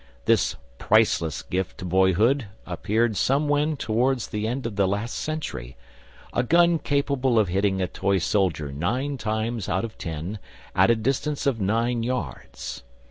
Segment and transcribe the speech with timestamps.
[0.25, 5.77] This priceless gift to boyhood appeared somewhen towards the end of the last century,
[6.33, 10.39] a gun capable of hitting a toy soldier nine times out of ten
[10.73, 12.81] at a distance of nine yards.